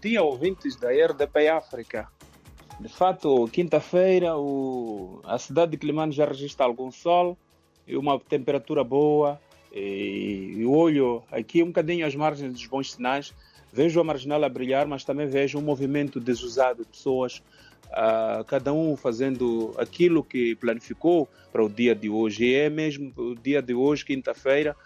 [0.00, 2.08] dia, ouvintes da RDP África.
[2.80, 4.30] De fato, quinta-feira,
[5.24, 7.36] a cidade de Climane já registra algum sol
[7.86, 9.40] e uma temperatura boa.
[9.72, 13.34] E, e olho aqui um bocadinho às margens dos bons sinais.
[13.72, 17.42] Vejo a marginal a brilhar, mas também vejo um movimento desusado de pessoas,
[17.88, 22.44] uh, cada um fazendo aquilo que planificou para o dia de hoje.
[22.44, 24.76] E é mesmo o dia de hoje, quinta-feira,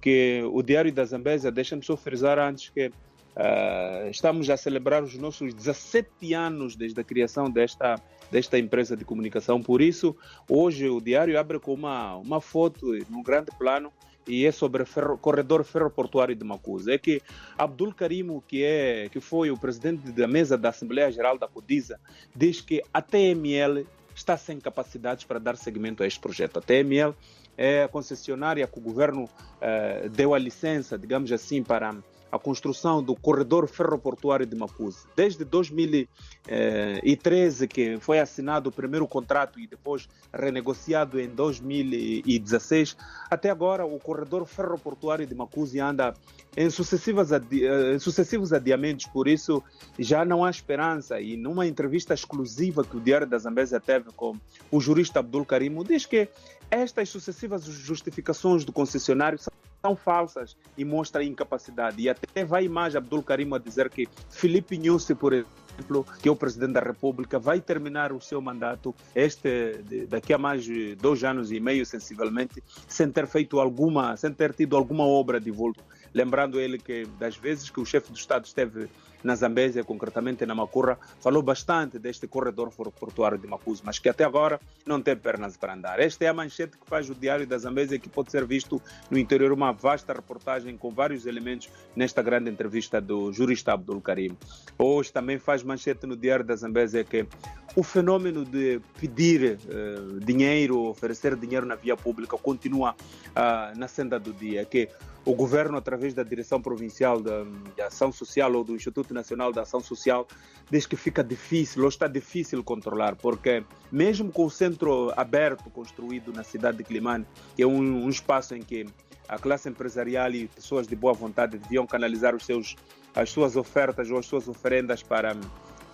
[0.00, 2.92] que o Diário da Zambésia, deixa-me só frisar antes que
[3.36, 7.96] Uh, estamos a celebrar os nossos 17 anos desde a criação desta,
[8.30, 9.60] desta empresa de comunicação.
[9.60, 10.16] Por isso,
[10.48, 13.92] hoje o diário abre com uma, uma foto num grande plano
[14.26, 16.92] e é sobre o ferro, corredor ferroportuário de Macusa.
[16.92, 17.20] É que
[17.58, 22.00] Abdul Karimo, que, é, que foi o presidente da mesa da Assembleia Geral da CODISA,
[22.34, 26.58] diz que a TML está sem capacidades para dar seguimento a este projeto.
[26.58, 27.14] A TML
[27.56, 31.94] é a concessionária que o governo uh, deu a licença, digamos assim, para
[32.34, 35.06] a construção do corredor ferroportuário de Maputo.
[35.14, 42.96] Desde 2013, que foi assinado o primeiro contrato e depois renegociado em 2016,
[43.30, 46.12] até agora o corredor ferroportuário de Macusi anda
[46.56, 49.62] em, sucessivas em sucessivos adiamentos, por isso
[49.96, 51.20] já não há esperança.
[51.20, 54.36] E numa entrevista exclusiva que o Diário da Zambésia teve com
[54.72, 56.28] o jurista Abdul Karimo, diz que
[56.68, 59.53] estas sucessivas justificações do concessionário são
[59.92, 62.00] falsas e mostram incapacidade.
[62.00, 66.32] E até vai mais Abdul Karim a dizer que Felipe Nussi, por exemplo, que é
[66.32, 70.64] o presidente da República, vai terminar o seu mandato este daqui a mais
[70.96, 75.50] dois anos e meio, sensivelmente, sem ter feito alguma, sem ter tido alguma obra de
[75.50, 75.82] volta.
[76.14, 78.88] Lembrando ele que das vezes que o chefe do Estado esteve
[79.24, 84.22] na Zambésia, concretamente na Macurra, falou bastante deste corredor portuário de Macuso, mas que até
[84.22, 85.98] agora não tem pernas para andar.
[85.98, 89.18] Esta é a manchete que faz o Diário da Zambésia, que pode ser visto no
[89.18, 94.36] interior uma vasta reportagem com vários elementos nesta grande entrevista do jurista Abdul Karim.
[94.78, 97.26] Hoje também faz manchete no Diário da Zambésia que
[97.74, 104.20] o fenômeno de pedir uh, dinheiro, oferecer dinheiro na via pública continua uh, na senda
[104.20, 104.88] do dia, que
[105.24, 107.30] o governo, através da Direção Provincial de,
[107.74, 110.26] de, Ação Social ou do Instituto Nacional de Ação Social,
[110.70, 116.32] diz que fica difícil, ou está difícil controlar, porque mesmo com o centro aberto construído
[116.32, 117.26] na cidade de Climane,
[117.56, 118.86] que é um, um espaço em que
[119.28, 122.76] a classe empresarial e pessoas de boa vontade deviam canalizar os seus,
[123.14, 125.34] as suas ofertas ou as suas oferendas para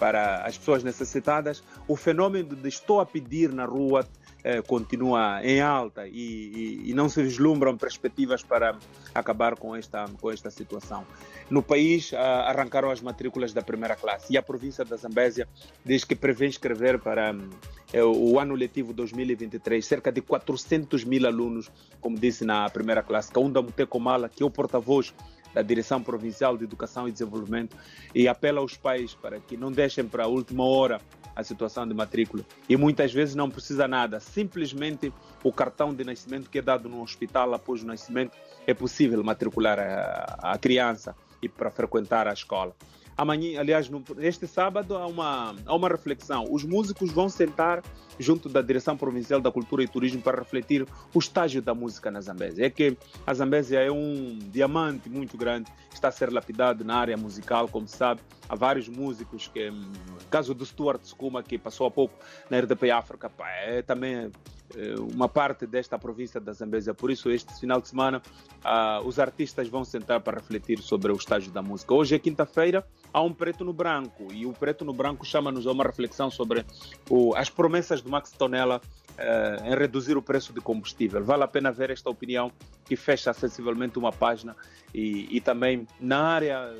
[0.00, 4.08] para as pessoas necessitadas, o fenômeno de estou a pedir na rua
[4.42, 8.76] eh, continua em alta e, e, e, não se vislumbram perspectivas para
[9.14, 11.04] acabar com esta, com esta situação.
[11.50, 15.46] No país, ah, arrancaram as matrículas da primeira classe e a província da Zambésia
[15.84, 17.34] diz que prevê inscrever para
[17.92, 21.70] eh, o ano letivo 2023 cerca de 400 mil alunos,
[22.00, 23.32] como disse na primeira classe.
[23.32, 25.12] Kaunda Mutekomala, que é o porta-voz
[25.54, 27.76] da Direção Provincial de Educação e Desenvolvimento
[28.14, 31.00] e apela aos pais para que não deixem para a última hora
[31.34, 32.44] a situação de matrícula.
[32.68, 35.12] E muitas vezes não precisa nada, simplesmente
[35.42, 39.78] o cartão de nascimento que é dado no hospital após o nascimento é possível matricular
[39.78, 42.74] a, a criança e para frequentar a escola.
[43.20, 46.46] Amanhã, aliás, no, este sábado há uma, há uma reflexão.
[46.50, 47.82] Os músicos vão sentar
[48.18, 52.22] junto da Direção Provincial da Cultura e Turismo para refletir o estágio da música na
[52.22, 52.64] Zambésia.
[52.64, 57.16] É que a Zambésia é um diamante muito grande, está a ser lapidado na área
[57.18, 58.22] musical, como se sabe.
[58.48, 59.70] Há vários músicos que,
[60.30, 62.14] caso do Stuart Skuma, que passou há pouco
[62.48, 63.30] na RDP África,
[63.66, 64.30] é também
[64.76, 66.94] eh, uma parte desta província da Zambésia.
[66.94, 68.22] Por isso, este final de semana,
[68.64, 71.92] uh, os artistas vão sentar para refletir sobre o estágio da música.
[71.92, 75.72] Hoje é quinta-feira, há um preto no branco, e o preto no branco chama-nos a
[75.72, 76.64] uma reflexão sobre
[77.08, 81.22] o, as promessas do Max Tonella uh, em reduzir o preço de combustível.
[81.24, 82.50] Vale a pena ver esta opinião
[82.84, 84.56] que fecha sensivelmente uma página
[84.94, 86.74] e, e também na área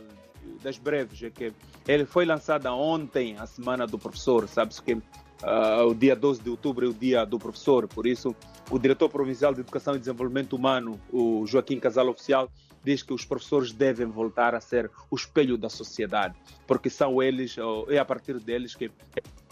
[0.63, 1.53] das breves, é que
[1.87, 5.01] ele foi lançada ontem, a semana do professor, sabe-se que
[5.43, 8.37] Uh, o dia 12 de outubro é o dia do professor, por isso
[8.71, 12.51] o diretor provincial de Educação e Desenvolvimento Humano, o Joaquim Casal Oficial,
[12.85, 16.35] diz que os professores devem voltar a ser o espelho da sociedade,
[16.67, 17.57] porque são eles,
[17.89, 18.91] é a partir deles que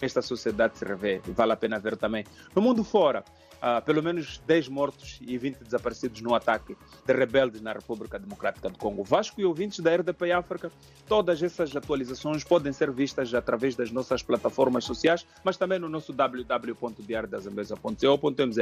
[0.00, 1.20] esta sociedade se revê.
[1.26, 2.24] Vale a pena ver também.
[2.54, 3.24] No mundo fora,
[3.58, 8.68] uh, pelo menos 10 mortos e 20 desaparecidos no ataque de rebeldes na República Democrática
[8.68, 9.04] do Congo.
[9.04, 10.70] Vasco e ouvintes da RDP África,
[11.06, 16.12] todas essas atualizações podem ser vistas através das nossas plataformas sociais, mas também no nosso
[16.12, 18.58] www.diariodazambesa.co.mz.